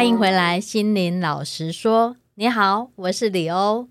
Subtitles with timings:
[0.00, 2.16] 欢迎回来，心灵老实说。
[2.36, 3.86] 你好，我是李欧。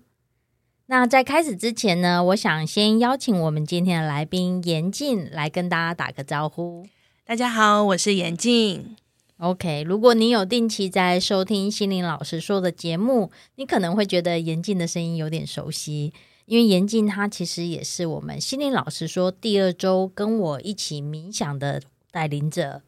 [0.86, 6.84] 那在开始之前呢，我想先邀请我们今天的来宾严静来跟大家打个招呼。
[7.24, 8.96] 大家好，我是严静。
[9.38, 16.12] OK，如果你有定期在收听心灵老师说的节目，你可能会觉得严静的声音有点熟悉，
[16.46, 22.82] 因为严静她其实也是我们心灵老师说第二周跟我一起冥想的带领者。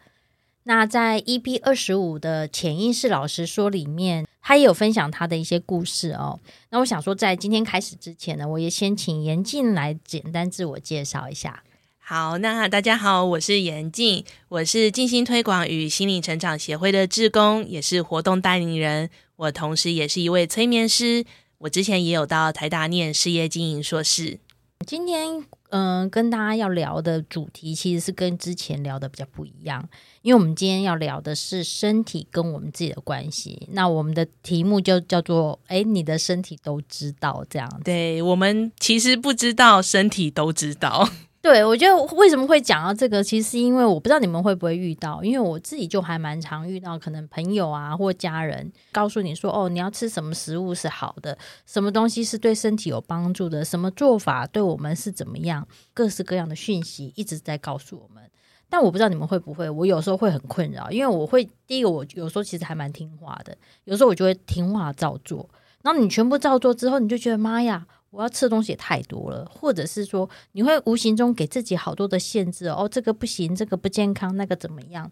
[0.64, 6.38] 那在 EP 二十五的潜意识老实说里面，他也有分享他的一些故事哦。
[6.70, 11.64] 那我想说，在今天开始之前呢，我也先请严静来简单自我介绍一下。
[11.98, 19.10] 好，那大家好，我是严静，我是静心推广与心理成长协会的志工，也是活动带领人。
[19.36, 21.24] 我同时也是一位催眠师，
[21.58, 24.38] 我之前也有到台大念事业经营硕士。
[24.86, 25.44] 今天。
[25.72, 29.88] 嗯，跟大家要聊的主题其实是跟之前聊的比较不一样，
[30.20, 33.66] 因为我们今天要聊的是身体跟我们自己的关系。
[33.72, 37.80] 那我们的题目就叫做“哎，你的身体都知道”这样。
[37.82, 41.08] 对，我们其实不知道，身体都知道。
[41.42, 58.22] 对，我觉得为什么会讲到这个，其实是因为我不知道你们会不会遇到，因为我自己就还蛮常遇到，可能朋友啊或家人告诉你说，哦，你要吃什么食物是好的，什么东西是对身体有帮助的，什么做法对我们是怎么样，各式各样的讯息一直在告诉我们。
[58.68, 63.52] 但我不知道你们会不会，我有时候会很困扰，因为我会第一个，我有时候其实还蛮听话的，
[63.82, 65.50] 有时候我就会听话照做，
[65.82, 67.84] 然后你全部照做之后，你就觉得妈呀。
[68.12, 75.10] 我要吃的东西也太多了，或者是说你会无形中给自己好多的限制哦，这个不行，这个不健康，那个怎么样？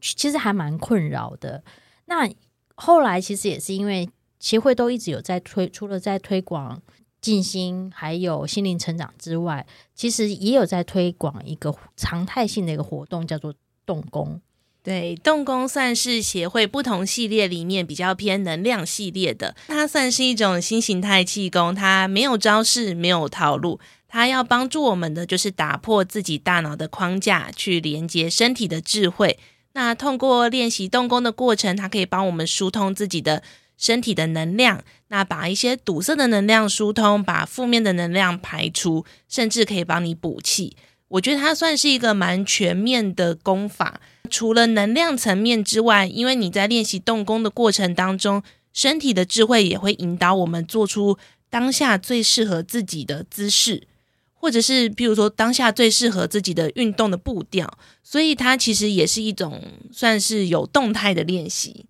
[0.00, 1.62] 其实还蛮困扰的。
[2.06, 2.28] 那
[2.74, 6.82] 后来其实也是因为协会都一直有在推，除了在推广
[7.20, 13.54] 静心还有心灵成长之外，其实也有在推广一个常态性的一个活动，叫做
[13.86, 14.40] 动工。
[14.82, 29.38] 对，动功算是协会不同系列里面比较偏能量系列的，它算是一种新形态气功，它没有招式，没有套路，它要帮助我们的就是打破自己大脑的框架，去连接身体的智慧。
[29.74, 33.42] 那通过练习动功的过程，它可以帮我们疏通自己的
[33.76, 40.74] 身体的能量，那把一些堵塞的能量疏通，把负面的能量排除，甚至可以帮你补气。
[41.10, 44.00] 我觉得它算是一个蛮全面的功法。
[44.28, 51.18] 除了能量层面之外，因为你在练习动功的过程当中，身体的智慧也会引导我们做出
[51.48, 53.88] 当下最适合自己的姿势，
[54.34, 57.76] 或者是比如说当下最适合自己的运动的步调。
[58.04, 59.60] 所以它其实也是一种
[59.92, 61.86] 算是有动态的练习。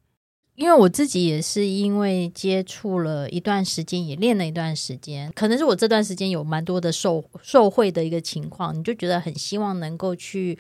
[0.61, 10.59] 因为我自己也是因为接触了一段时间，也练了一段时间，可能是我这段时间有蛮多的受受贿的一个情况，你就觉得很希望能够去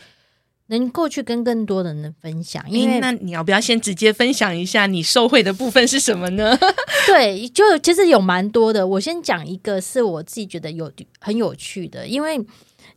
[0.68, 2.64] 能够去跟更多的人分享。
[2.70, 6.58] 因为那你要不要先直接分享一下你受贿的部分是什么呢？
[7.06, 8.86] 对，就其实有蛮多的。
[8.86, 12.42] 我先讲一个是我自己觉得有很有趣的，因为。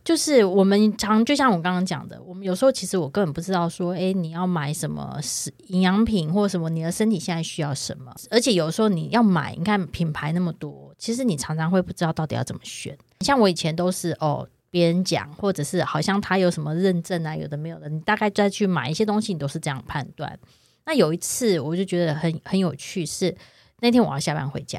[0.04, 8.14] 就是我们常就像我刚刚讲的，我们有时候其实我根本不知道说，诶，你要买什么是营养品或什么，你的身体现在需要什么。
[8.30, 12.94] 而且有时候你要买，你看品牌那么多，其实你常常会不知道到底要怎么选。
[13.20, 20.38] 像我以前都是哦，别人讲，或者是好像他有什么认证啊，有的没有的，你大概再去买一些东西，你都是这样判断。
[20.84, 23.34] 那有一次我就觉得很很有趣，是
[23.80, 24.78] 那天我要下班回家，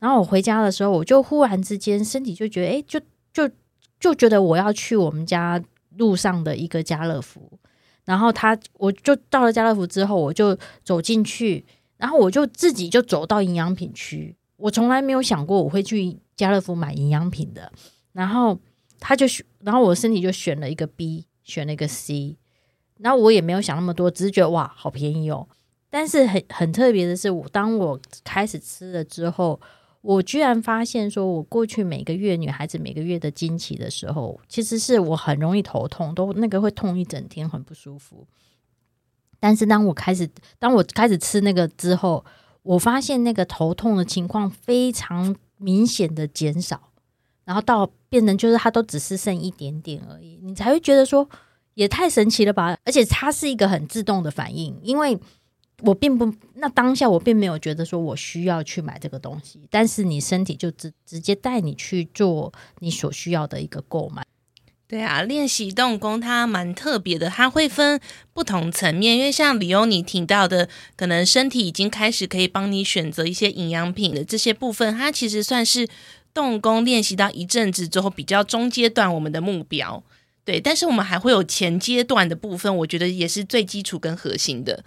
[0.00, 2.98] 然后我回家的时候，我就忽然之间身体就觉得，诶，就
[3.32, 3.48] 就。
[4.04, 5.58] 就觉得我要去我们家
[5.96, 7.58] 路上的一个家乐福，
[8.04, 10.54] 然后他我就到了家乐福之后，我就
[10.84, 11.64] 走进去，
[11.96, 14.36] 然后我就自己就走到营养品区。
[14.58, 17.72] 我从来没有想过我会去家乐福买营养品的。
[18.12, 18.60] 然后
[19.00, 22.36] 他就选，然后我身体就选了一个 B，选了一个 C，
[22.98, 25.48] 然后我也没有想那么多，只是觉得哇，好便宜哦。
[25.88, 29.58] 但是很很特别的是，我当我开始吃了之后。
[30.04, 38.26] 我居然发现，说我过去每个月女孩子每个月的经期的时候，其实是我很容易头痛，都那个会痛一整天，很不舒服。
[39.40, 40.28] 但是当我开始，
[40.58, 42.22] 当我开始吃那个之后，
[42.62, 46.90] 我发现那个头痛的情况非常明显的减少，
[47.46, 51.26] 然后到变成就是它都只是剩一点点而已，你才会觉得说，
[51.72, 52.76] 也太神奇了吧！
[52.84, 55.18] 而且它是一个很自动的反应，因为
[55.84, 64.24] 我并不那当下我并没有觉得说我需要去买这个东西，但是你身体就直直接带你去做你所需要的一个购买。
[64.86, 67.98] 对啊，练习动功它蛮特别的，它会分
[68.32, 69.16] 不同层面。
[69.16, 75.88] 因为像李欧你提到的，可能身体已经开始可以帮你选择一些营养品的这些部分，它其实算是
[76.32, 80.02] 动功练习到一阵子之后比较中阶段我们的目标。
[80.44, 84.84] 对，但是我们还会有前阶段的部分，我觉得也是最基础跟核心的。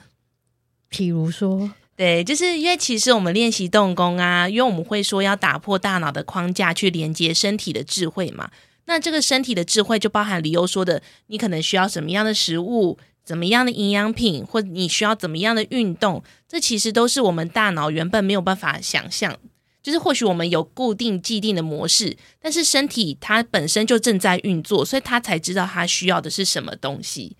[0.92, 8.50] 譬如说，对，就是因为其实我们练习动功啊，因为我们会说要打破大脑的框架，去连接身体的智慧嘛。
[8.86, 19.38] 那这个身体的智慧就包含理由说的，你可能需要什么样的食物，怎么样的营养品，或你需要怎么样的运动，这其实都是我们大脑原本没有办法想象。
[19.84, 27.38] 就是或许我们有固定既定的模式，但是身体它本身就正在运作，所以它才知道它需要的是什么东西。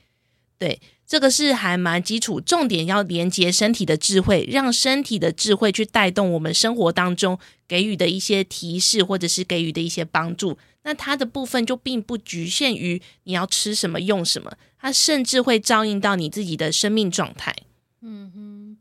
[0.58, 10.58] 对，这个是还蛮基础，重点要连接身体的智慧，让身体的智慧去带动我们生活当中给予的一些提示，或者是给予的一些帮助。
[10.84, 17.56] 那它的部分就并不局限于你要吃什么用什么，它甚至会照应到你自己的生命状态。
[18.02, 18.78] 嗯哼，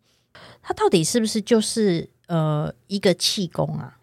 [0.60, 3.98] 它到底是不是就是呃一个气功啊？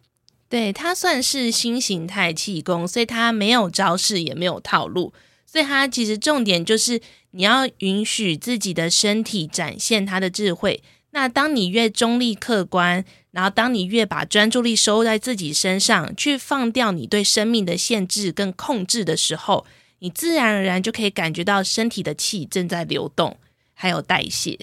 [0.48, 5.12] 对，它算是新形态气功，所以它没有招式，也没有套路，
[5.54, 10.82] 所以它其实重点就是你要允许自己的身体展现它的智慧。
[11.12, 19.64] 那当你越中立客观，然后当你越把专注力收在自己身上，去放掉你对生命的限制跟控制的时候，
[20.00, 23.38] 你自然而然就可以感觉到身体的气正在流动，
[23.76, 24.58] 还有代谢。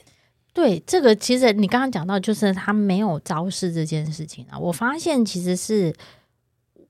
[0.53, 4.59] 对，这个其实你刚刚讲到，就是他没有招式这件事情啊。
[4.59, 5.95] 我发现其实是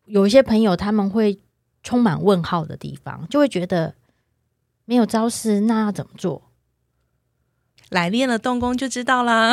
[0.07, 1.39] 有一些朋友他们会
[1.83, 3.95] 充满问号的地方，就会觉得
[4.85, 6.51] 没有招式，那要怎么做？
[7.89, 9.53] 来练了动功就知道啦。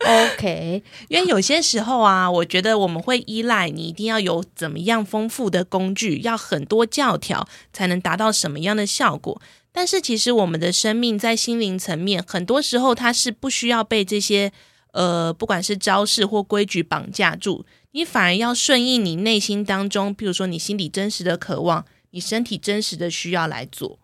[0.00, 9.40] OK， 因为有些时候啊，我觉得我们会依赖你一定要有怎么样丰富的工具，要很多教条才能达到什么样的效果。
[9.70, 14.50] 但是其实我们的生命在心灵层面，很多时候它是不需要被这些
[14.92, 17.64] 呃，不管是招式或规矩绑架住，
[17.98, 23.98] 你反而要顺应你内心当中，比如说你心里真实的渴望，你身体真实的需要来做。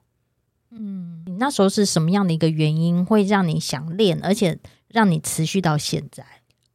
[0.72, 4.58] 嗯，你那时候是什么样的一个原因会让你想练，而且
[4.88, 6.26] 让你持续到现在？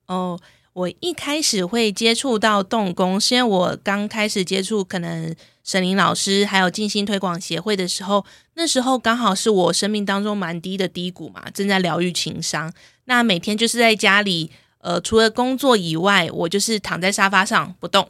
[0.08, 0.40] 哦，
[0.72, 12.74] 我一开始会接触到动工，是因为我刚开始接触可能沈林老师还有静心推广协会的时候，那时候刚好是我生命当中蛮低的低谷嘛，正在疗愈情商。
[13.04, 18.10] 那每天就是在家里，呃，除了工作以外，我就是躺在沙发上不动，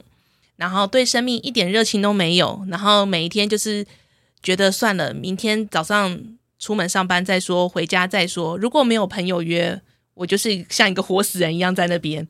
[0.56, 3.86] 然后对生命一点热情都没有，然后每一天就是。
[4.42, 6.18] 觉得算了，明天早上
[6.58, 8.58] 出门上班再说，回家再说。
[8.58, 9.82] 如果没有朋友约，
[10.14, 12.26] 我就是像一个活死人一样在那边。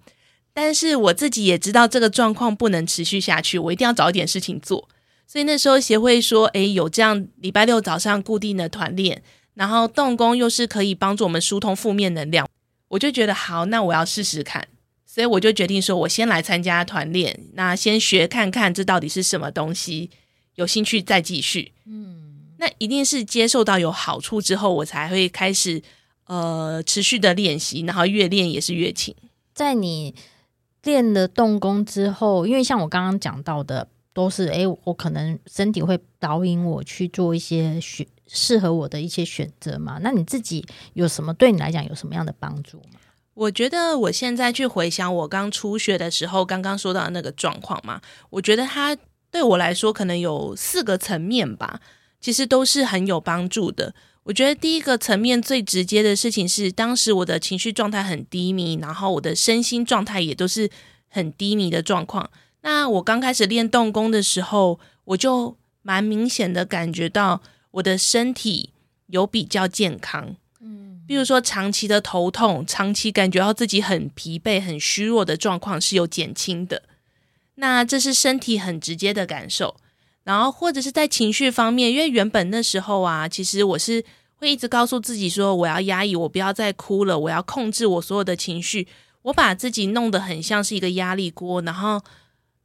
[0.51, 4.89] 但是我自己也知道这个状况不能持续下去，我一定要找一点事情做。
[5.27, 9.21] 所以那时候协会说，诶，有这样礼拜六早上固定的团练，
[9.53, 12.49] 然后动工又是可以帮助我们疏通负面能量，
[12.89, 14.67] 我就觉得好，那我要试试看。
[15.05, 20.11] 所以我就决定说，我先来参加团练，那先学看看这到底是什么东西。
[20.55, 25.81] 有兴趣再继续，嗯，那一定是接受到有好处之后，我才会开始
[26.25, 29.15] 呃持续的练习，然后越练也是越勤。
[29.53, 30.13] 在你
[30.83, 39.99] 练了动功之后，因为像我刚刚讲到的，都是诶，我可能身体会导引我去做一些选适合我的一些选择嘛。
[40.01, 42.99] 那你自己有什么对你来讲有什么样的帮助吗？
[43.33, 48.97] 我觉得我现在去回想我刚初学的时候，刚刚说到的那个状况嘛，我觉得它。
[49.31, 51.79] 对我来说，可能有四个层面吧，
[52.19, 53.93] 其实都是很有帮助的。
[54.23, 60.67] 我觉得第一个层面最直接的事情是，当时我的情绪状态很低迷，然后我的身心状态也都是
[61.09, 62.27] 很低迷的状况。
[62.61, 67.39] 那我刚开始练动功的时候，我就蛮明显的感觉到
[67.71, 68.71] 我的身体
[69.07, 76.83] 有比较健康，嗯，比如说长期的头痛，长期感觉到自己很疲惫、很虚弱的状况是有减轻的。
[77.55, 79.75] 那这是身体很直接的感受，
[80.23, 84.03] 然后或者是在情绪方面，因为原本那时候啊，其实我是
[84.35, 88.87] 会一直告诉自己说，我要压抑，我不要再哭了，我要控制我所有的情绪，
[89.23, 92.01] 我把自己弄得很像是一个压力锅，然后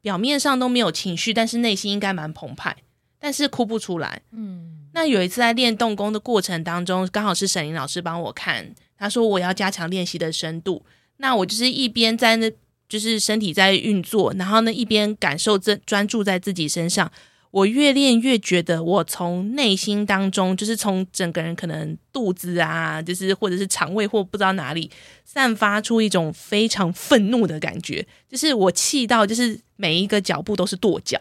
[0.00, 2.76] 表面上都没有情绪，但是内心应该蛮澎湃，
[3.18, 4.22] 但是哭不出来。
[4.30, 10.82] 嗯，那有一次在练动功的过程当中，刚好是沈林老师帮我看，他说我要加强练习的深度，
[11.18, 12.50] 那我就是一边在那。
[12.86, 17.10] 就是身体在运作，然后呢，一边感受这专注在自己身上，
[17.50, 24.88] 我越练越觉得，我从内心当中，就是从整个人可能肚子啊，就是或者是肠胃或不知道哪里，
[25.24, 31.18] 散发出一种非常愤怒的感觉，就是我气到，就是每一个脚步都是跺脚，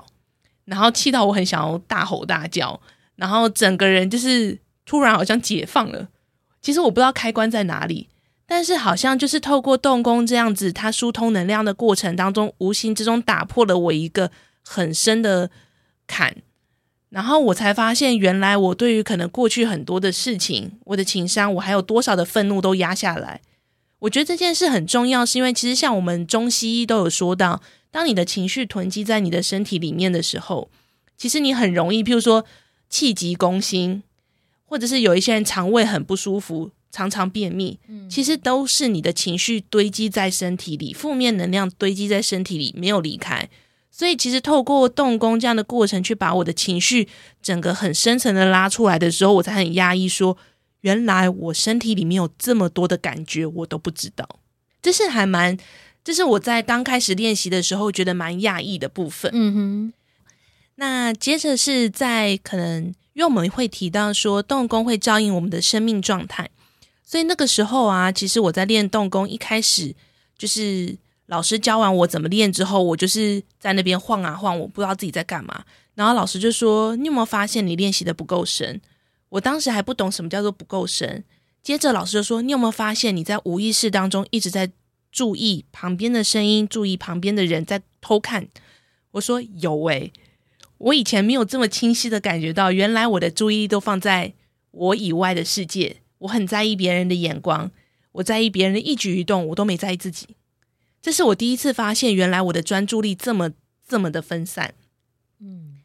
[0.66, 2.80] 然后气到我很想要大吼大叫，
[3.16, 6.08] 然后整个人就是突然好像解放了。
[6.62, 8.10] 其实我不知道开关在哪里，
[8.46, 14.32] 但是好像就是透过动工这样子，它疏通能量的过程当中，无形之中打破了我一个
[14.64, 15.50] 很深的。
[16.06, 16.36] 坎，
[17.10, 23.40] 然后我才发现，原来我对于可能过去很多的事情，我的情商，我还有多少的愤怒都压下来。
[24.00, 30.70] 我觉得这件事很重要，是因为其实像我们中西医都有说到，当你的情绪囤积在你的身体里面的时候，
[31.16, 32.44] 其实你很容易，譬如说
[32.94, 34.04] 气急攻心，
[34.66, 43.50] 或者是有一些人肠胃很不舒服，常常便秘，其实都是你的情绪堆积在身体里，负面能量堆积在身体里，没有离开。
[43.90, 47.08] 所以，其实透过动工这样的过程，去把我的情绪
[47.42, 50.38] 整个很深层的拉出来的时候，我才很压抑，说
[50.82, 54.30] 原来我身体里面有这么多的感觉，我都不知道。
[54.84, 55.58] 这是还蛮，
[56.04, 59.32] 这是我在刚开始练习的时候觉得蛮压抑的部分。
[59.34, 59.94] 嗯哼。
[60.76, 66.50] 那接着是在可能，因为我们会提到说，动工会照应我们的生命状态，
[67.04, 69.96] 所以那个时候啊，其实我在练动功一开始
[70.38, 70.98] 就是。
[71.28, 75.64] 老师教完我怎么练之后，我就是在那边晃啊晃，我不知道自己在干嘛。
[75.96, 78.80] 然后老师就说：“你有没有发现你练习的不够深？”
[79.30, 81.24] 我当时还不懂什么叫做不够深。
[81.64, 84.70] 接着老师就说：“你有没有发现你在无意识当中一直在
[85.14, 88.46] 注意旁边的声音，注意旁边的人在偷看？”
[89.12, 90.12] 我说：“有诶，
[90.84, 94.34] 我以前没有这么清晰的感觉到，原来我的注意力都放在
[94.72, 95.98] 我以外的世界。
[96.20, 97.72] 我很在意别人的眼光，
[98.14, 100.36] 我在意别人的一举一动，我都没在意自己。”
[101.02, 103.52] 这是我第一次发现，原来我的专注力这么
[103.88, 104.74] 这么的分散。
[105.40, 105.76] 嗯，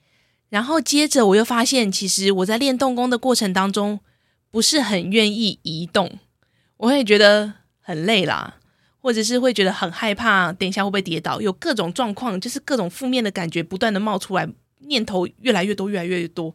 [0.48, 4.00] 然后接着我又发现，其实我在练动功的过程当中，
[4.50, 6.18] 不是很愿意移动，
[6.76, 8.56] 我会觉得很累啦，
[9.00, 14.48] 或者是会觉得很害怕，等一下会不会跌倒，有各种状况，就是各种负面的感觉不断的冒出来，
[14.80, 16.54] 念头越来越多，越来越多。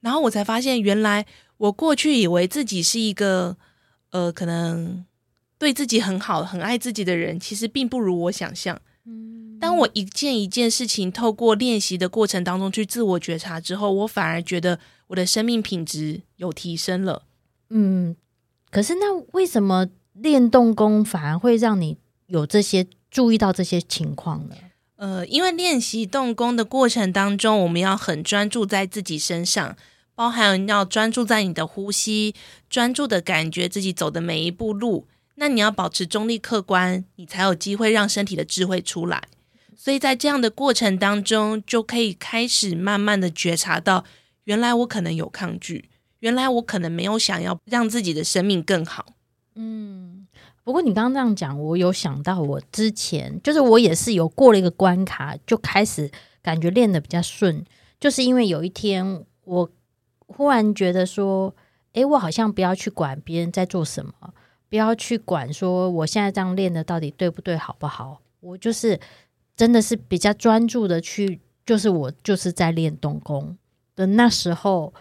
[0.00, 3.56] 然后我才发现，原来我过去以为自己是一个，
[4.10, 5.04] 呃，可能。
[5.56, 8.78] 对自己很好、很爱自己的人，其实并不如我想象。
[9.58, 17.22] 当我一件一件事情透过练习的过程当中去自我觉察之后，我反而觉得我的生命品质有提升了。
[17.70, 18.14] 嗯，
[18.70, 24.56] 可是那为什么练动功反而会让你有这些注意到这些情况呢？
[25.04, 29.76] 呃，因为练习动功的过程当中，我们要很专注在自己身上，
[30.14, 32.34] 包含要专注在你的呼吸，
[32.70, 35.06] 专注的感觉自己走的每一步路。
[35.34, 39.22] 那你要保持中立客观，你才有机会让身体的智慧出来。
[39.76, 44.06] 所以在这样的过程当中，就可以开始慢慢的觉察到，
[44.44, 49.12] 原来我可能有抗拒，原来我可能没有想要让自己的生命更好。
[49.56, 50.03] 嗯，
[50.64, 56.10] 不过你刚刚这样讲，我有想到我之前，就是我也是有过了一个关卡，就开始
[56.42, 57.64] 感觉练得比较顺，
[58.00, 59.70] 就是因为有一天我
[60.26, 61.54] 忽然觉得说，
[61.92, 64.12] 诶，我好像不要去管别人在做什么。
[64.70, 68.20] 不要去管说我现在这样练的到底对不对，好不好？
[68.40, 68.98] 我就是
[69.54, 73.56] 真的是比较专注的去，就是我就是在练动功
[73.94, 74.92] 的那时候，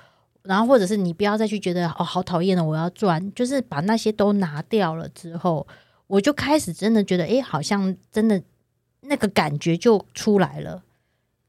[0.43, 5.65] 然后或者是你不要再去觉得哦好讨厌的，我要转，就是把那些都拿掉了之后，
[6.07, 8.41] 我就开始真的觉得，哎，好像真的
[9.01, 10.83] 那个感觉就出来了。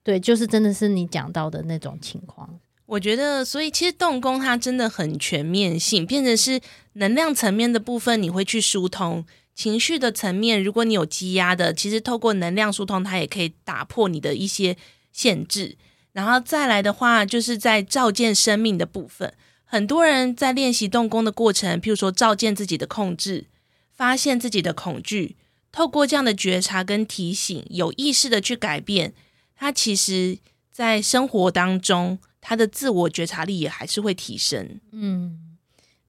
[0.03, 2.49] 对，就是真的是你讲到的那种情况。
[2.87, 6.61] 我觉得，所以其实动功它真的很全面性，变成是
[6.93, 9.25] 能量层面的部分，你会去疏通
[9.55, 10.63] 情绪的层面。
[10.63, 14.77] 如果你有积压的，其实透过能量疏通，它也可以打破你的一些
[15.11, 15.77] 限制。
[16.15, 19.35] 然后再来的话，就是在照见生命的部分。
[19.67, 23.45] 很多人在练习动功的过程，譬如说照见自己的控制，
[23.93, 25.37] 发现自己的恐惧，
[25.71, 29.13] 透过这样的觉察跟提醒，有意识的去改变，
[29.55, 30.39] 它其实
[30.73, 32.19] 在生活当中。
[32.47, 34.79] 他的自我觉察力也还是会提升。
[34.93, 35.57] 嗯，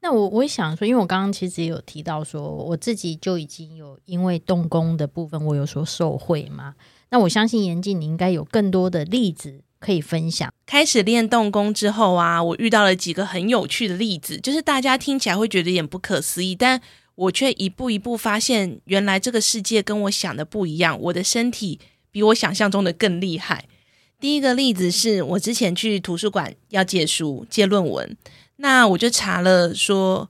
[0.01, 6.75] 那我我也想说，因为我刚刚其实也有提到说，我自己就已经有因为动功的部分，我有所受惠嘛。
[7.09, 10.51] 那我相信严静你应该有更多的例子可以分享。
[10.65, 16.81] 开始练动功之后啊，我遇到了几个很有趣的例子，就是大家听起来会觉得有点不可思议，但
[17.13, 23.65] 我却一步一步发现，原来这个世界跟我想的不一样，我的身体比我想象中的更厉害。
[24.19, 28.17] 第一个例子是我之前去图书馆要借书、借论文，
[28.55, 30.27] 那我就查了说，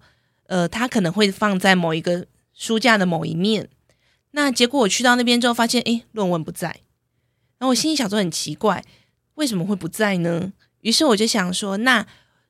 [0.47, 3.69] 呃，它可能会放在某一个书架的某一面。
[4.31, 6.67] 那结果我去到那边之后，发现，诶，论文不在。
[7.57, 8.83] 然后我心里想说很奇怪，
[9.35, 10.51] 为什么会不在呢？
[10.81, 12.05] 于是我就想说，那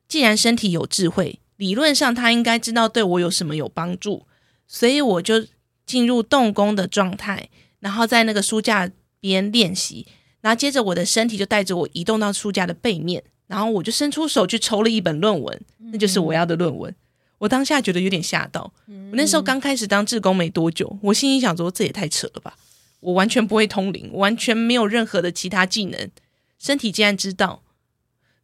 [0.08, 4.26] 既然身体有智慧，理论上他应该知道对我有什么有帮助，
[4.66, 5.46] 所以我就
[5.84, 7.48] 进入动工的状态，
[7.80, 8.90] 然后在那个书架
[9.20, 10.06] 边练习，
[10.40, 15.60] 然后接着我的身体就带着我移动到书架的背面，然后我就伸出手去抽了一本论文，
[15.92, 16.94] 那就是我要的论文。
[17.38, 22.56] 我当下觉得有点吓到，我那时候刚开始当志工没多久，我心里想说，这也太扯了吧，
[23.00, 26.10] 我完全不会通灵，完全没有任何的其他技能，
[26.58, 27.62] 身体竟然知道，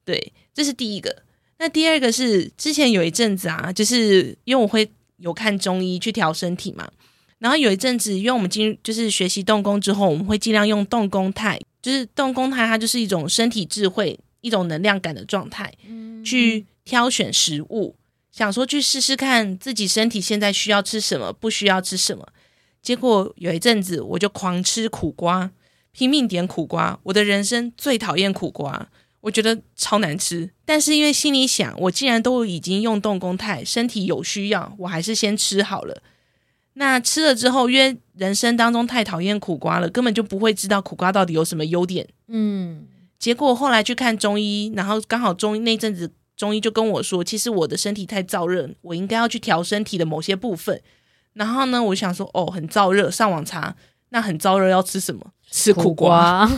[0.05, 1.23] 对，这是第一个。
[1.59, 6.91] 那第二个是之前有一阵子啊，就是因为我会有看中医去调身体嘛，
[7.39, 15.73] 然后有一阵子，因为我们进就是学习动功之后，我们会尽量用动功态，就是动功态，它就是一种身体智慧、一种能量感的状态，
[16.25, 17.95] 去挑选食物。
[18.33, 22.27] 想说去试试看自己身体现在需要吃什么，不需要吃什么。
[22.81, 25.51] 结果有一阵子我就狂吃苦瓜，
[25.93, 26.99] 拼命点苦瓜。
[27.05, 28.89] 我的人生最讨厌苦瓜，
[29.21, 30.51] 我觉得超难吃。
[30.65, 36.03] 但是因为心里想，我既然都已经用动工态，身体有需要，我还是先吃好了。
[36.75, 42.09] 那吃了之后，因为人生当中太讨厌苦瓜了，根本就不会知道苦瓜到底有什么优点。
[42.29, 42.87] 嗯，
[43.19, 46.13] 结果后来去看中医，然后刚好中医那阵子。
[46.35, 50.81] 中医就跟我说，其实我的身体太燥热，我应该要去调身体的某些部分。
[51.35, 53.77] 然后呢，我想说，哦，很燥热，上网查，
[54.13, 55.27] 那很燥热要吃什么？
[55.51, 56.49] 吃苦瓜。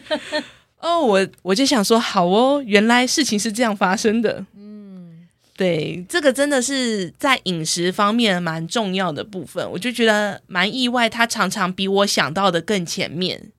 [0.78, 4.46] 哦，我我就想说，好哦，原来事情是这样发生的。
[4.54, 5.26] 嗯，
[5.56, 13.50] 对，这个真的是在饮食方面蛮重要的部分，我就觉得蛮意外，它常常比我想到的更前面，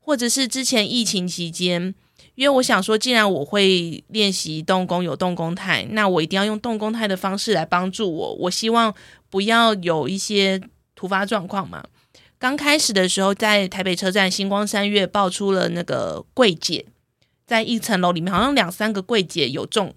[0.00, 1.94] 或者是之前疫情期间。
[2.36, 8.34] 因为我想说，既然我会练习动功，有动功态，那我一定要用动功态的方式来帮助我。
[8.36, 8.94] 我希望
[9.28, 10.58] 不要有一些
[10.94, 11.84] 突发状况嘛。
[12.40, 16.84] 刚开始的时候，在台北车站星光三月爆出了那个柜姐，
[17.46, 19.94] 在一层楼里面好像两三个柜姐有中，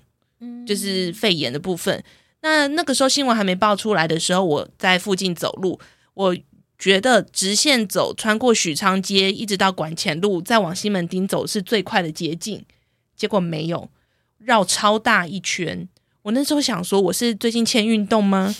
[0.67, 2.03] 就是肺炎的部分。
[2.41, 5.79] 那那个时候新闻还没爆出来的时候，我在附近走路，
[6.13, 6.37] 我。
[6.79, 12.65] 觉得直线走，穿过许昌街，一直到管前路，再往西门町走是最快的捷径。
[13.15, 13.87] 结果没有，
[14.39, 15.87] 绕超大一圈。
[16.23, 18.53] 我那时候想说，我是最近欠运动吗？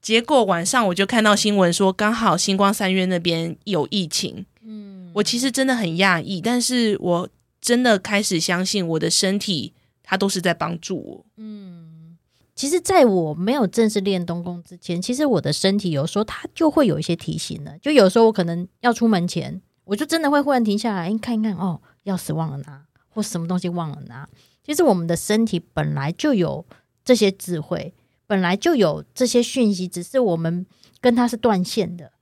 [0.00, 4.46] 结果晚上我就看到新闻说，刚好星光三院那边有疫情。
[4.62, 7.28] 嗯，我其实真的很讶异，但是我
[7.60, 11.26] 真的开始相信我的身体，它都是在帮助我。
[11.36, 12.16] 嗯。
[12.54, 17.78] 其实，在我没有正式练动功之前，其实我的身体有时候它就会有一些提醒的。
[17.78, 24.28] 就有时候我可能要出门前，我就真的会忽然停下来，看一看哦，钥匙忘了拿，或什么东西忘了拿。
[24.64, 26.66] 其实我们的身体本来就有
[27.04, 27.94] 这些智慧，
[28.28, 30.64] 本来就有这些讯息，只是我们
[31.00, 32.12] 跟它是断线的，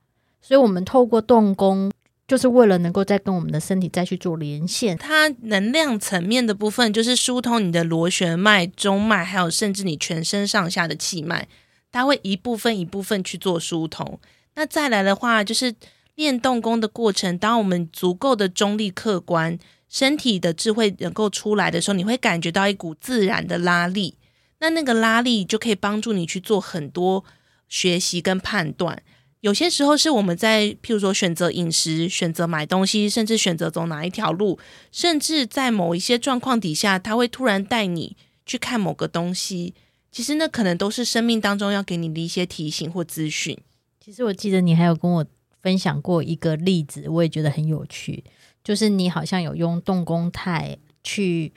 [0.40, 1.92] 所以我们透过动功。
[2.28, 11.46] 就是为了能够再跟我们的身体再去做连线，它能量层面的部分就是疏通你的螺旋脉、中脉，还有甚至你全身上下的气脉，
[11.92, 14.18] 它会一部分一部分去做疏通。
[14.56, 15.72] 那再来的话，就是
[16.16, 19.56] 练动功的过程，当我们足够的中立客观，
[19.88, 24.16] 身体的智慧能够出来的时候，你会感觉到一股自然的拉力，
[24.58, 27.24] 那那个拉力就可以帮助你去做很多
[27.68, 29.02] 学习跟判断。
[29.40, 34.58] 有些时候是我们在，譬如说选择饮食、选择买东西，甚至选择走哪一条路，
[34.90, 39.74] 甚至在某一些状况底下，他会突然带你去看某个东西。
[40.10, 43.56] 其实那可能都是生命当中要给你的一些提醒或资讯。
[44.00, 45.26] 其实我记得你还有跟我
[45.62, 48.24] 分享过一个例子，我也觉得很有趣，
[48.64, 51.52] 就是你好像有用动功态去，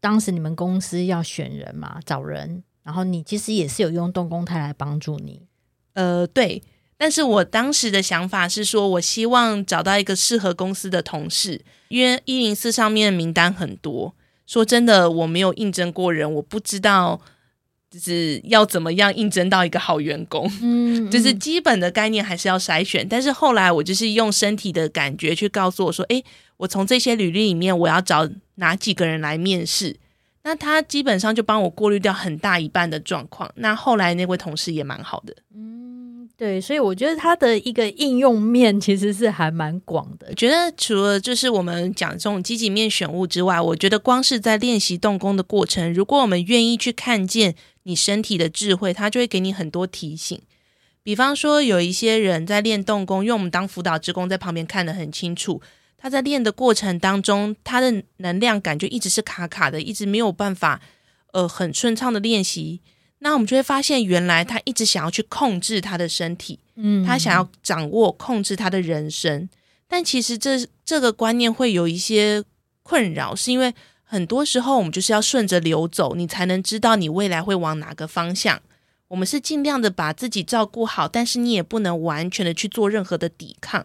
[0.00, 5.42] 当时你们公司要选人嘛，找人，然后你其实也是有用动工态来帮助你。
[5.94, 6.62] 呃，对。
[6.96, 14.14] 但是我当时的想法是说，我希望找到一个适合公司的同事，因为一零四上面的名单很多。
[14.46, 17.18] 说真的，我没有应征过人，我不知道
[17.90, 20.46] 就是要怎么样应征到一个好员工。
[20.60, 23.08] 嗯，嗯，就是基本的概念还是要筛选。
[23.08, 26.22] 但是后来我就是用身体的感觉去告诉我说，诶，
[26.60, 29.96] 我从这些履历里面，我要找哪几个人来面试。
[30.42, 33.50] 那他基本上就帮我过滤掉很大一半的状况。
[33.56, 35.34] 那后来那位同事也蛮好的。
[35.54, 36.28] 嗯。
[36.36, 40.26] 对，所以我觉得他的一个应用面其实是还蛮广的。
[40.30, 50.40] 我觉得除了就是我们讲这种积极面选物之外，我觉得光是在练习动工的过程，如果我们愿意去看见你身体的智慧，它就会给你很多提醒。
[51.02, 55.60] 比方说，有一些人在练动工，因为我们当辅导职工在旁边看得很清楚，
[56.02, 60.80] 他在练的过程当中，他的能量感觉一直是卡卡的，一直没有办法
[61.32, 62.80] 呃很顺畅的练习。
[63.18, 69.46] 那我们就会发现，原来他一直想要去控制他的身体，嗯，他想要掌握、控制他的人生，
[69.86, 72.42] 但其实这这个观念会有一些
[72.82, 78.58] 困扰，是因为很多时候我们就是要顺着流走，你才能知道你未来会往哪个方向。
[79.08, 83.84] 我们是尽量的把自己照顾好，但是你也不能完全的去做任何的抵抗。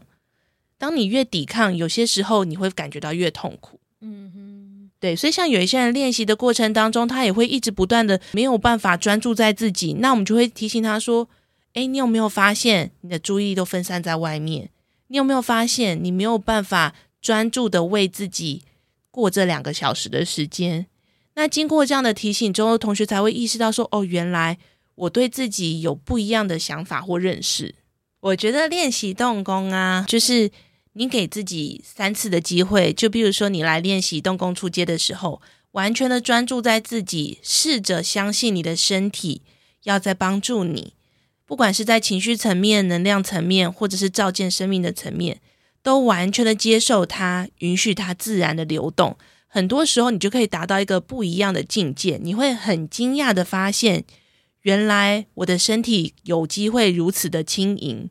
[0.77, 3.79] 当你越抵抗，有些时候你会感觉到越痛苦。
[4.01, 11.27] 嗯哼，对，所以像有一些人练习的过程当中，他也会一直不断的没有办法专注在自己，那我们就会提醒他说
[11.73, 14.69] ：“诶，你有没有发现你的注意力都分散在外面？
[15.07, 18.63] 你有没有发现你没有办法专注的为自己
[19.09, 20.85] 过这两个小时的时间？”
[21.35, 24.57] 那经过这样的提醒之后，同学才会意识到说：“哦，原来
[24.95, 27.73] 我对自己有不一样的想法或认识。”
[28.21, 30.51] 我觉得练习动功啊，就是。
[30.97, 39.41] 你给自己三次的机会，就比如说你来练习动功出阶的时候，完全的专注在自己，试着相信你的身体
[39.84, 40.93] 要在帮助你，
[41.45, 45.41] 不管是在情绪层面、能量层面，或者是照见生命的层面，
[45.84, 49.17] 都完全的接受它，允许它自然的流动。
[49.47, 54.05] 很多时候，你就可以达到一个不一样的境界，你会很惊讶的发现，
[54.62, 58.10] 原来我的身体有机会如此的轻盈。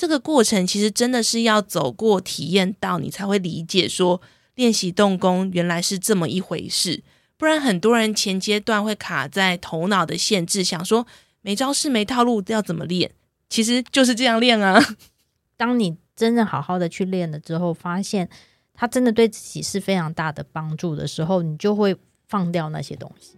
[0.00, 4.18] 这个过程其实真的是要走过、体验到，你才会理解说
[4.54, 7.02] 练习动功原来是这么一回事。
[7.36, 11.06] 不然很多人前阶段会卡在头脑的限制，想说
[11.42, 13.10] 没招式、没套路，要怎么练？
[13.50, 14.82] 其实就是这样练啊。
[15.58, 18.26] 当你真正好好的去练了之后，发现
[18.72, 21.94] 它真的对自己是非常大的帮助的时候，你就会
[22.26, 23.36] 放掉那些东西。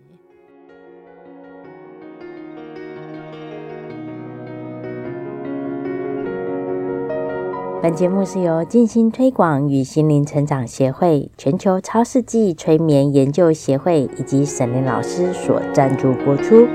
[7.83, 16.69] 本节目是由静心推广与心灵成长协会、全球超世纪催眠研究协会以及沈林老师所赞助播出。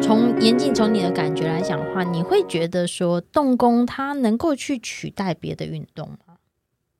[0.00, 6.36] 从严静，从你的感觉来讲的话，你会觉得说动功它能够去取代别的运动吗？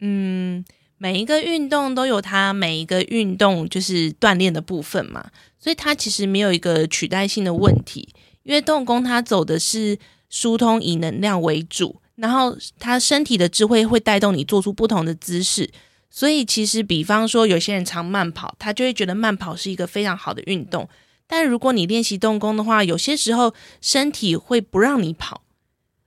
[0.01, 0.67] 嗯，
[0.99, 9.99] 每一个运动都有它每一个运动就是锻炼的部分嘛，所以它其实没有一个取代性的问题，因为动功它走的是。
[10.29, 15.71] 疏通以能量为主，然后他身体的智慧会带动你做出不同的姿势，
[16.11, 20.89] 所以其实比方说有些人常慢跑，他就会觉得慢跑是一个非常好的运动。
[21.27, 25.43] 但如果你练习动功的话，有些时候身体会不让你跑。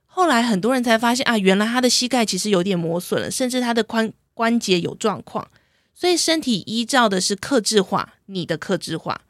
[0.06, 5.48] 后来很多人才发现啊，原来他的膝盖其实有点磨损了，甚至他的髋关节有状况，
[5.94, 9.20] 所以身体依照的是克制化，你的克制化。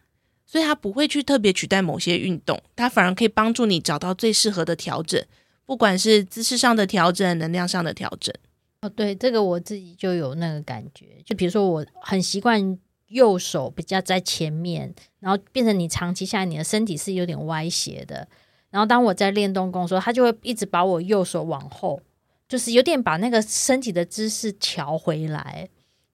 [0.50, 5.24] 所以它不会去特别取代某些运动，它反而可以帮助你找到最适合的调整，
[5.64, 8.34] 不管是姿势上的调整、能量上的调整。
[8.80, 11.06] 哦，对，这个我自己就有那个感觉。
[11.24, 18.26] 就比如说，我很习惯右手比较在前面，然后变成你长期下来，你的身体是有点歪斜的。
[18.70, 22.02] 然后当我在练动功的时候，他就会一直把我右手往后，
[22.48, 25.68] 就是有点把那个身体的姿势调回来。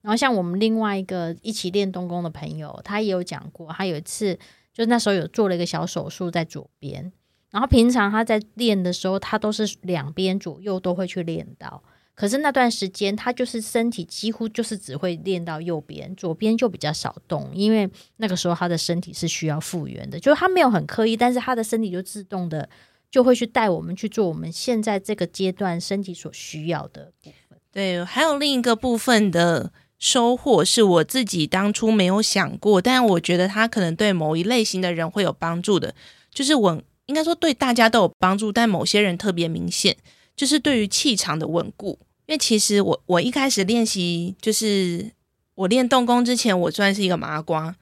[0.07, 4.39] 然后像我们另外一个一起练动功的朋友，他也有讲过，他有一次
[4.71, 7.11] 就那时候有做了一个小手术在左边，
[7.51, 11.83] 然后平常他在练的时候，他都是两边左右都会去练到，
[12.15, 22.69] 可是那段时间他就是身体几乎就是只会练到右边，左边就比较少动，因为那个时候他的身体是需要复原的，就是他没有很刻意，但是他的身体就自动的
[23.11, 27.59] 就会去带我们去做我们现在这个阶段身体所需要的部分。
[27.73, 29.73] 对，还有另一个部分的。
[29.99, 35.95] 收获是我自己当初没有想过，但我觉得它可能对某一类型的人会有帮助的，
[36.31, 39.97] 就是稳，应该说对大家都有帮助，但某些人特别明显，
[40.35, 41.97] 就是对于气场的稳固。
[42.27, 45.11] 因为其实我我一开始练习，就是
[45.55, 47.75] 我练动功之前，我算是一个麻瓜，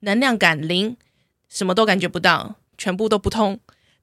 [0.00, 0.96] 能量感零，
[1.48, 3.58] 什么都感觉不到，全部都不通。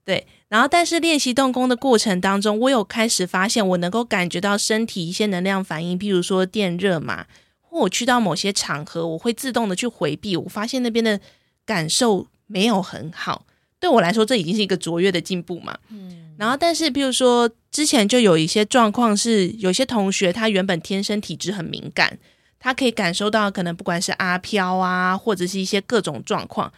[0.06, 7.28] 对，然后但是练习动功的过程当中，我有开始发现，我能够感觉到身体一些能量反应，譬如说电热嘛。
[7.70, 10.36] 或我去到某些场合，我会自动的去回避。
[10.36, 11.20] 我发现那边的
[11.66, 13.46] 感受没有很好，
[13.80, 15.78] 对我来说，这已经是一个卓越的进步嘛。
[15.90, 16.34] 嗯。
[16.40, 22.18] 然后，但是，比如说之前就有一些状况是，有些同学他原本天生体质很敏感，
[22.58, 26.72] 他可以感受到可能不管是阿飘啊，或者是一些各种状况。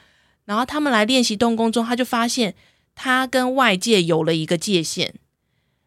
[0.46, 2.56] 然后他们来练习动功中，他就发现
[2.96, 5.14] 他跟外界有了一个界限，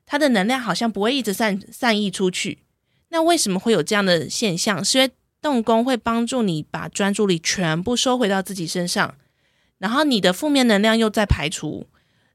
[0.07, 2.61] 他的能量好像不会一直散散溢出去。
[3.15, 4.85] 那为什么会有这样的现象？
[4.85, 9.15] 是因为动工会帮助你把专注力全部收回到自己身上，
[9.79, 11.87] 然后你的负面能量又在排除，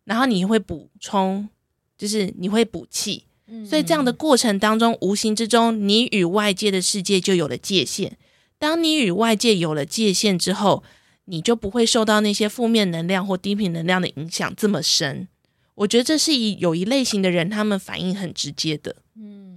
[0.05, 1.49] 然后你会补充，
[1.97, 3.25] 就是你会补气。
[3.67, 8.15] 所以这样的过程当中，无形之中，你与外界的世界就有了界限。
[8.57, 10.81] 当你与外界有了界限之后，
[11.25, 15.27] 你就不会受到那些负面能量或低频能量的影响这么深。
[15.75, 18.95] 我觉得这是一有一类型的人，他们反应很直接的。
[19.15, 19.48] 嗯。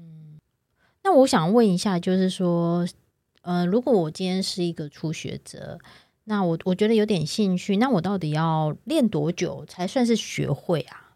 [1.05, 2.87] 那我想问一下，就是说，
[3.43, 5.79] 呃，如果我今天是一个初学者，
[6.25, 11.15] 那我我觉得有点兴趣，那我到底要练多久才算是学会啊？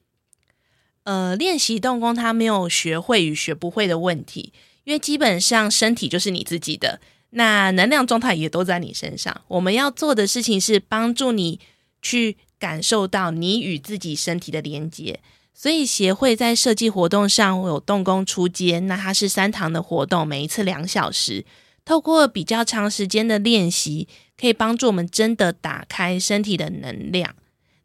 [1.05, 9.42] 呃，练习动功，它没有学会与学不会的问题，因为基本上身体就是你自己的，那能量状态也都在你身上。
[9.46, 11.61] 我们要做的事情是帮助你
[12.03, 15.20] 去感受到你与自己身体的连接。
[15.59, 21.47] 所以协会在设计活动上会有动工出街，那它是三堂的活动，每一次两小时。
[21.83, 24.07] 透过比较长时间的练习，
[24.38, 27.35] 可以帮助我们真的打开身体的能量。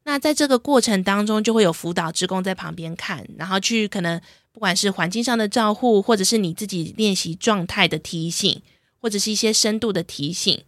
[0.03, 4.19] 那在这个过程当中，就会有辅导职工在旁边看，然后去可能
[4.51, 8.61] 不管是环境上的照护，或者是你自己练习状态的提醒，
[8.99, 10.61] 或者是一些深度的提醒。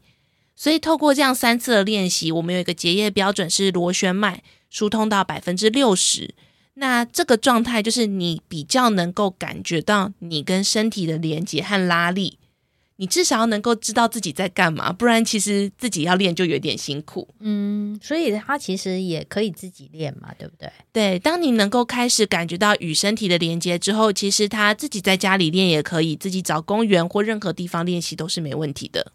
[0.55, 6.33] 所以透过这样三次的练习，我们有一个结业标准是螺旋脉疏通到百分之六十。
[6.75, 12.39] 那这个状态就是你比较能够感觉到你跟身体的连接和拉力，
[12.95, 17.27] 你至少要能够知道自己在干嘛，不然其实自己要练就有点辛苦。
[17.39, 20.71] 嗯，所以他其实也可以自己练嘛，对不对？
[20.91, 29.11] 对，当你能够开始感觉到与身体的连接之后，其实他自己在家里练也可以，自己找公园或任何地方练习都是没问题的。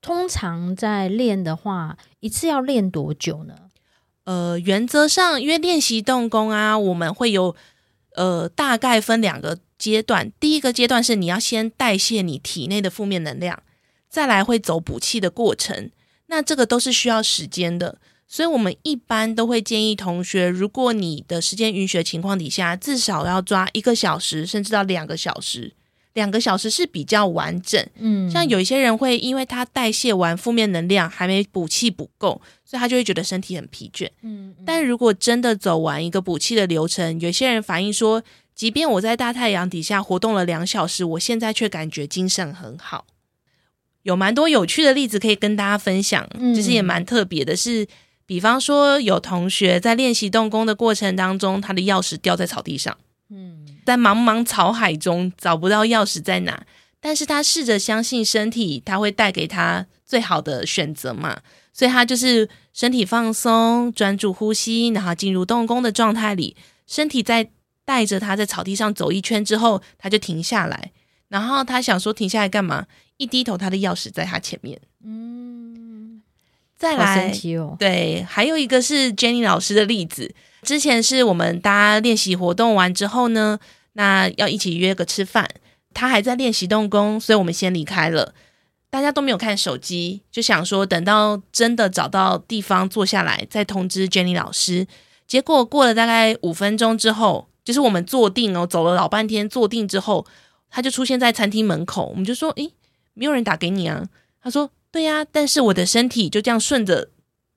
[0.00, 3.54] 通常在练的话，一次要练多久呢？
[4.24, 7.54] 呃，原则上，因为练习动功啊，我们会有
[8.16, 10.32] 呃大概分两个阶段。
[10.40, 13.62] 第一个阶段是你要先代谢你体内的负面能量，
[14.08, 15.90] 再来会走补气的过程。
[16.28, 25.74] 那这个都是需要时间的，所以我们一般都会建议同学，如果你的时间允许的情况底下，至少要抓一个小时，甚至到两个小时。
[26.14, 38.22] 两个小时是比较完整，嗯，像有一些人会因为他代谢完负面能量还没补气补够，所以他就会觉得身体很疲倦，嗯，嗯，但如果真的走完一个补气的流程，有些人反映说，
[38.54, 43.04] 即便我在大太阳底下活动了两小时，我现在却感觉精神很好。
[44.02, 47.88] 有蛮多有趣的例子可以跟大家分享，其实也蛮特别的是，是
[48.26, 52.96] 比方说有同学在练习动功的过程当中，他的钥匙掉在草地上，
[53.30, 53.66] 嗯。
[53.84, 56.64] 在茫茫草海中找不到钥匙在哪，
[57.00, 61.40] 但是他试着相信身体，他会带给他最好的选择嘛，
[61.72, 66.56] 所以他就是身体放松，专注呼吸，然后进入动工的状态里，
[66.86, 67.50] 身体在
[67.84, 70.92] 带着他在草地上走一圈之后，他就停下来，
[71.28, 72.86] 然后他想说停下来干嘛？
[73.18, 74.80] 一低头，他的钥匙在他前面。
[75.04, 76.22] 嗯，
[76.84, 77.74] 再来，好神奇哦。
[77.78, 80.34] 对，还有一个是 Jenny 老师的例子。
[80.60, 83.58] 之前是我们大家练习活动完之后呢，
[83.94, 85.48] 那要一起约个吃饭。
[85.94, 88.34] 他还在练习动工，所以我们先离开了。
[88.90, 94.86] 大家都没有看手机，就想说等到真的找到地方坐下来再通知 Jenny 老师。
[95.26, 100.26] 结果过了大概五分钟之后，就是我们坐定哦，走了老半天，坐定之后，
[100.68, 102.08] 他就出现在餐厅门口。
[102.10, 102.70] 我们就说：“诶，
[103.14, 104.06] 没有人打给你啊？”
[104.42, 107.10] 他说：“对呀，但是我的身体就这样顺着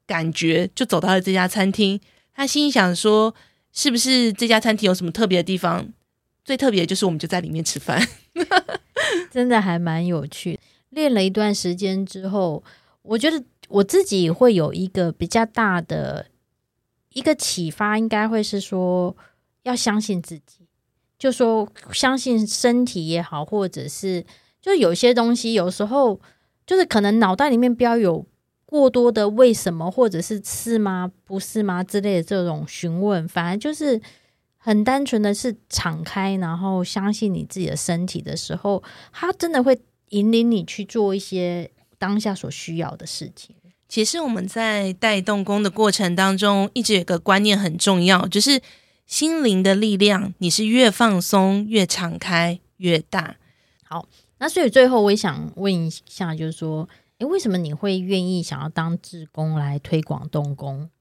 [0.08, 2.02] 感觉就走到了这家餐厅。”
[2.34, 3.36] 他心想说
[3.72, 5.94] ：“是不是这家餐厅有什么特别的地方？
[6.44, 8.02] 最特别的就是我们就在里面吃饭，
[9.30, 10.60] 真的还蛮有趣。
[10.90, 12.64] 练了一段时间之后，
[13.04, 16.26] 我觉得我自己会有一个比较大的
[17.14, 19.16] 一个启发，应该会是说
[19.62, 20.66] 要相信自己，
[21.20, 24.26] 就说相信身体也好，或者是
[24.60, 26.20] 就有些东西，有时候
[26.68, 28.24] 就是可能脑袋里面不要有。”
[28.68, 31.10] 过多的为什么，或者是是吗？
[31.24, 31.82] 不是吗？
[31.82, 34.02] 之类的这种询问，反而就是
[34.58, 43.56] 很单纯的是敞开，然后相信你自己的身体的时候，它真的会引领你去做一些当下所需要的事情。
[43.88, 48.62] 其实我们在带动功的过程当中，一直有个观念很重要，就是
[49.06, 53.38] 心灵的力量，你是越放松越敞开越大。
[53.86, 56.88] 好，那所以最后我也想问一下，就是说。
[57.20, 60.92] 诶，为什么你会愿意想要当志工来推广动功？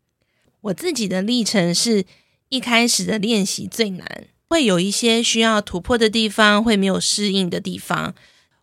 [0.63, 2.07] 我自己的历程是
[2.49, 8.15] 一开始的练习最难，会有一些需要突破的地方，会没有适应的地方。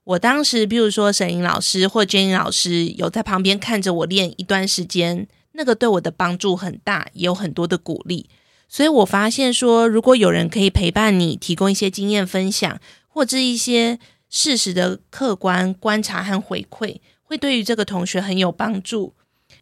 [0.04, 8.28] 我当时，比如说沈莹老师或 Jenny 老师有在旁边看着我练一段时间，那个对我的帮助很大，也有很多的鼓励。
[8.68, 14.00] 所以我发现说，如果有人可以陪伴你，提供一些经验分享，或者一些
[14.34, 16.98] 事实的客观观察和回馈。
[17.22, 19.14] 会对于这个同学很有帮助。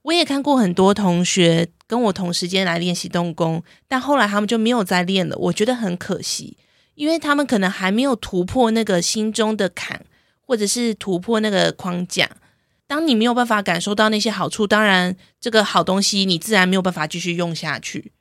[0.04, 5.38] 我也看过很多同学跟我同时间来练习动功，但后来他们就没有再练了。
[5.38, 6.58] 我觉得很可惜，
[6.96, 10.06] 因为他们可能还没有突破那个心中的坎，
[10.42, 12.30] 或者是突破那个框架。
[12.88, 18.12] 当你没有办法感受到那些好处，当然这个好东西你自然没有办法继续用下去。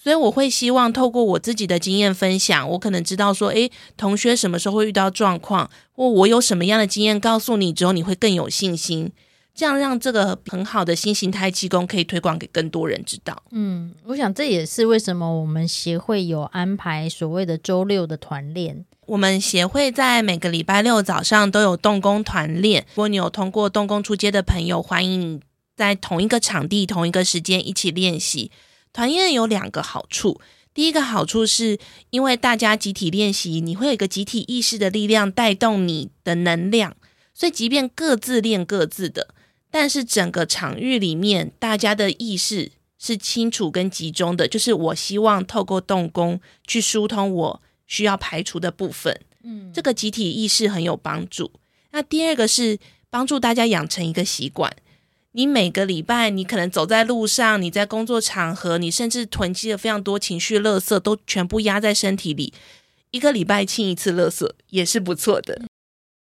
[0.00, 9.10] 所以我会希望透过我自己的经验分享，我可能知道说，诶，同学什么时候会遇到状况，或我有什么样的经验告诉你之后，你会更有信心。
[9.54, 13.42] 这样让这个很好的新形态气功可以推广给更多人知道。
[13.50, 18.84] 嗯，我想这也是为什么我们协会有安排所谓的周六的团练。
[19.06, 22.86] 我们协会在每个礼拜六早上都有动工团练。
[22.90, 25.40] 如果你有通过动工出街的朋友，欢迎你
[25.76, 28.52] 在同一个场地、同一个时间一起练习。
[28.92, 30.40] 团练有两个好处，
[30.74, 31.78] 第一个好处是
[32.10, 36.96] 因为大家集体练习，你会有一个集体意识的力量带动你的能量，
[37.34, 39.34] 所以即便各自练各自的。
[39.70, 49.20] 但是整个场域里面，大家的意识是清楚跟集中的，就是我希望透过动功去疏通我需要排除的部分。
[49.42, 51.52] 嗯，这个集体意识很有帮助。
[51.90, 52.78] 那第二个是
[53.10, 54.74] 帮助大家养成一个习惯。
[55.32, 62.52] 你每个礼拜，你可能走在路上，你在工作场合，你甚至囤积了非常多情绪垃圾，都全部压在身体里。
[63.10, 65.62] 一个礼拜清一次垃圾也是不错的。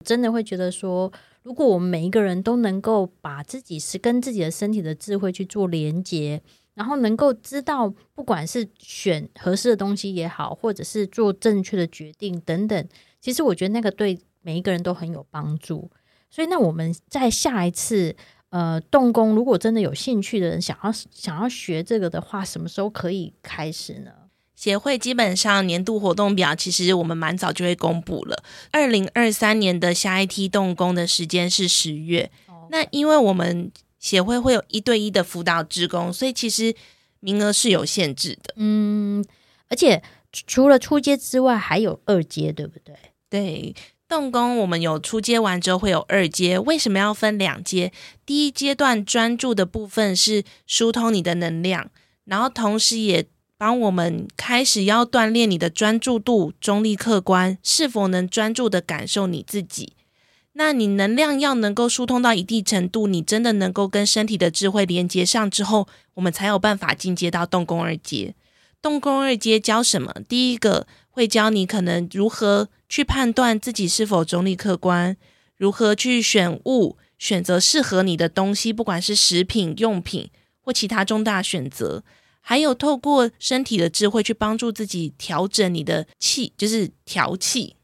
[0.04, 1.12] 真的会觉得说。
[1.44, 6.40] 如果我们每一个人都能够把自己是跟自己的身体的智慧去做连接，
[6.72, 12.88] 然后能够知道，不管是选合适的东西也好，或者是做正确的决定等等，
[13.20, 15.90] 其实我觉得那个对每一个人都很有帮助。
[16.30, 18.16] 所以，那我们在下一次
[18.54, 24.12] 呃动工，如果真的有兴趣的人想要想要学这个的话，什么时候可以开始呢？
[24.54, 28.44] 协会基本上年度活动表，其实我们蛮早就会公布了。
[28.70, 32.30] 二零二三年的下一梯动工的时间是十月。
[32.46, 32.68] 哦。
[32.70, 36.72] 那因为我们协会会有一对一的辅导职工，所以其实
[37.18, 38.54] 名额是有限制的。
[38.54, 39.24] 嗯，
[39.68, 42.94] 而且除了初阶之外，还有二阶，对不对？
[43.28, 43.74] 对，
[44.08, 46.58] 动工我们有初阶完之后会有二阶。
[46.58, 47.92] 为什么要分两阶？
[48.26, 51.90] 第一阶段专注的部分是疏通你的能量，
[52.24, 53.26] 然后同时也。
[53.56, 59.92] 帮我们开始要锻炼你的专注度、中立、客观，是否能专注的感受你自己？
[60.54, 68.34] 那你能量要能够疏通到一定程度，你真的能够跟身体的智慧连接上之后，我们才有办法进阶到动工二阶。
[68.82, 70.12] 动工二阶教什么？
[70.28, 75.16] 第一个会教你可能如何去判断自己是否中立、客观，
[75.56, 80.28] 如何去选物，选择适合你的东西，不管是食品、用品
[80.60, 82.02] 或其他重大选择。
[82.40, 87.76] 还有透过身体的智慧去帮助自己调整你的气，就是调气。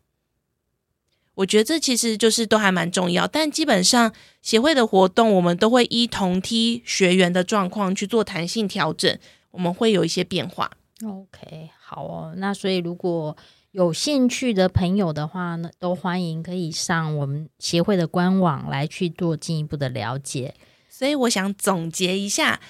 [1.37, 3.29] 我觉得这其实就是都还蛮重要。
[3.29, 4.13] 但基本上
[4.43, 9.17] 协会的活动，我们都会依同梯学员的状况去做弹性调整，
[9.53, 10.73] 我们会有一些变化。
[11.03, 12.33] OK，好哦。
[12.37, 13.37] 那所以如果
[13.73, 20.55] 有兴趣的朋友的话呢，都欢迎可以上我们协会的官网来去做进一步的了解。
[20.89, 22.61] 所以我想总结一下。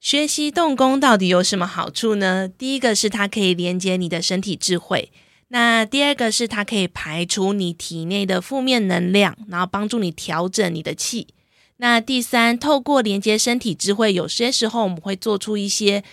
[0.00, 2.46] 学习动功到底有什么好处呢？
[2.46, 5.10] 第一个是它可以连接你的身体智慧，
[5.48, 11.26] 那第二个是它可以排除你体内的负面能量，然后帮助你调整你的气。
[11.78, 16.04] 那第三，透过连接身体智慧，有些时候我们会做出一些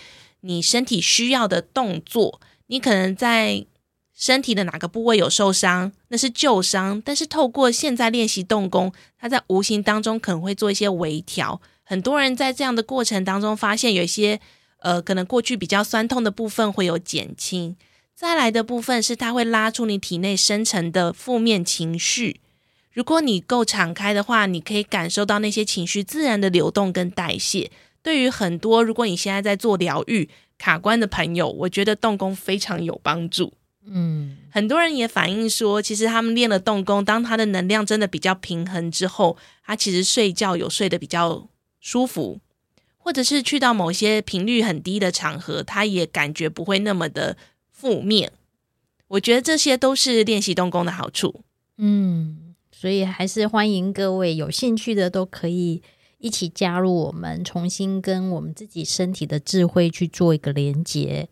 [0.46, 2.40] 你身体需要的动作。
[2.68, 3.66] 你可能在
[4.14, 11.62] 身体的哪个部位有受伤，那是旧伤，但是透过现在练习动功，它在无形当中可能会做一些微调。
[11.84, 14.40] 很多人在这样的过程当中，发现有一些
[14.80, 17.76] 呃，可能过去比较酸痛的部分会有减轻。
[18.16, 22.40] 再来的部分是，它会拉出你体内深层的负面情绪。
[22.94, 27.70] 如果你够敞开的话，你可以感受到那些情绪自然的流动跟代谢。
[28.06, 33.54] 对于很多如果你现在在做疗愈卡关的朋友，我觉得动功非常有帮助。
[33.88, 41.50] 嗯，很多人也反映说，其实他们练了动功，当他的能量真的比较平衡之后，他其实睡觉有睡得比较。
[41.88, 42.40] 舒服，
[42.98, 47.38] 或者是去到某些频率很低的场合，他也感觉不会那么的
[47.72, 48.32] 负面。
[49.10, 51.42] 我觉得这些都是练习动功的好处。
[51.78, 55.84] 嗯，所以还是欢迎各位有兴趣的都可以
[56.26, 61.30] 一起加入我们，重新跟我们自己身体的智慧去做一个连接。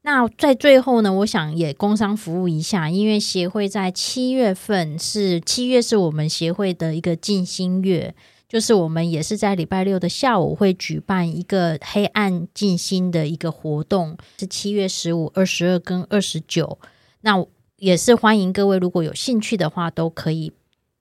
[0.00, 8.14] 那在最后呢，我想也工商服务一下，因为协会在七月份是七月是我们协会的一个静心月。
[8.48, 16.78] 就是我们也是在礼拜六的下午会举办一个黑暗静心的一个活动，是七月十五、二十二跟二十九。
[17.20, 17.46] 那
[17.76, 20.52] 也是欢迎各位，如果有兴趣的话，都可以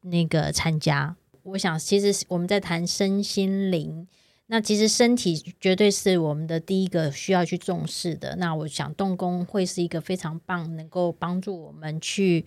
[0.02, 1.16] 那个参加。
[1.52, 4.08] 我想，其实我们在谈身心灵，
[4.48, 8.36] 那其实身体绝对是我们的第一个需要去重视的。
[8.38, 12.46] 那我想动工会是一个非常棒，能够帮助我们去。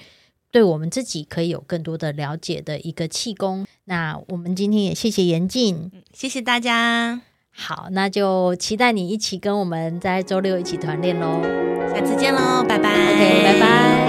[0.50, 3.64] 对我们自己可以有更多的了解的一个气功。
[3.84, 7.22] 那我们今天也谢谢严静，谢谢大家。
[7.50, 11.40] 好，那就期待你一起跟我们在周六一起团练喽。
[11.94, 12.90] 下次见喽，拜拜。
[12.90, 14.01] OK，拜拜。